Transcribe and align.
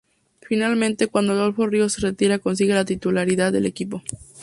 Finalmente, 0.41 1.09
cuando 1.09 1.33
Adolfo 1.33 1.67
Ríos 1.67 1.93
se 1.93 2.01
retira 2.01 2.39
consigue 2.39 2.73
la 2.73 2.85
titularidad 2.85 3.53
del 3.53 3.67
equipo. 3.67 4.01